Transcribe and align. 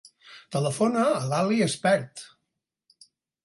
Telefona 0.55 1.03
a 1.11 1.21
l'Ali 1.33 1.61
Espert. 1.67 2.27